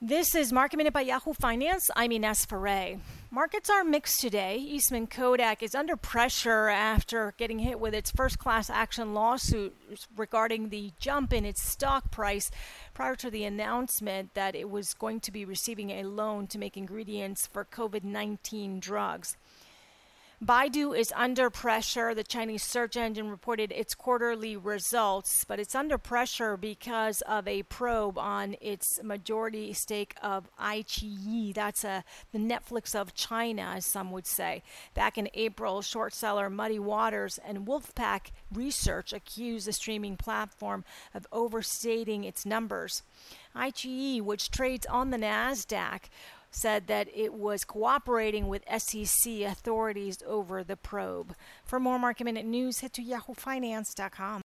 This 0.00 0.36
is 0.36 0.52
Market 0.52 0.76
Minute 0.76 0.92
by 0.92 1.00
Yahoo 1.00 1.32
Finance. 1.32 1.90
I'm 1.96 2.12
Ines 2.12 2.44
Ferre. 2.44 3.00
Markets 3.32 3.68
are 3.68 3.82
mixed 3.82 4.20
today. 4.20 4.56
Eastman 4.56 5.08
Kodak 5.08 5.60
is 5.60 5.74
under 5.74 5.96
pressure 5.96 6.68
after 6.68 7.34
getting 7.36 7.58
hit 7.58 7.80
with 7.80 7.94
its 7.94 8.12
first 8.12 8.38
class 8.38 8.70
action 8.70 9.12
lawsuit 9.12 9.74
regarding 10.16 10.68
the 10.68 10.92
jump 11.00 11.32
in 11.32 11.44
its 11.44 11.60
stock 11.64 12.12
price 12.12 12.48
prior 12.94 13.16
to 13.16 13.28
the 13.28 13.42
announcement 13.42 14.34
that 14.34 14.54
it 14.54 14.70
was 14.70 14.94
going 14.94 15.18
to 15.18 15.32
be 15.32 15.44
receiving 15.44 15.90
a 15.90 16.04
loan 16.04 16.46
to 16.46 16.60
make 16.60 16.76
ingredients 16.76 17.48
for 17.48 17.64
COVID 17.64 18.04
19 18.04 18.78
drugs. 18.78 19.36
Baidu 20.44 20.96
is 20.96 21.12
under 21.16 21.50
pressure. 21.50 22.14
The 22.14 22.22
Chinese 22.22 22.62
search 22.62 22.96
engine 22.96 23.28
reported 23.28 23.72
its 23.72 23.92
quarterly 23.92 24.56
results, 24.56 25.44
but 25.44 25.58
it's 25.58 25.74
under 25.74 25.98
pressure 25.98 26.56
because 26.56 27.22
of 27.22 27.48
a 27.48 27.64
probe 27.64 28.16
on 28.16 28.54
its 28.60 29.02
majority 29.02 29.72
stake 29.72 30.14
of 30.22 30.48
iQIYI. 30.56 31.52
That's 31.54 31.82
a, 31.82 32.04
the 32.30 32.38
Netflix 32.38 32.94
of 32.94 33.14
China, 33.14 33.72
as 33.74 33.84
some 33.84 34.12
would 34.12 34.28
say. 34.28 34.62
Back 34.94 35.18
in 35.18 35.28
April, 35.34 35.82
short 35.82 36.14
seller 36.14 36.48
Muddy 36.48 36.78
Waters 36.78 37.40
and 37.44 37.66
Wolfpack 37.66 38.30
Research 38.54 39.12
accused 39.12 39.66
the 39.66 39.72
streaming 39.72 40.16
platform 40.16 40.84
of 41.14 41.26
overstating 41.32 42.22
its 42.22 42.46
numbers. 42.46 43.02
iQIYI, 43.56 44.22
which 44.22 44.52
trades 44.52 44.86
on 44.86 45.10
the 45.10 45.16
NASDAQ, 45.16 46.02
said 46.50 46.86
that 46.86 47.08
it 47.14 47.34
was 47.34 47.64
cooperating 47.64 48.48
with 48.48 48.64
SEC 48.78 49.40
authorities 49.42 50.18
over 50.26 50.64
the 50.64 50.76
probe. 50.76 51.34
For 51.64 51.78
more 51.78 51.98
market 51.98 52.24
minute 52.24 52.46
news, 52.46 52.80
head 52.80 52.92
to 52.94 53.02
yahoofinance.com. 53.02 54.42